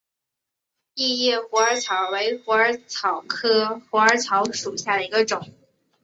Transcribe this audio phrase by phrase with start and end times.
[0.95, 5.47] 异叶虎耳草为虎耳草科虎耳草属下的一个种。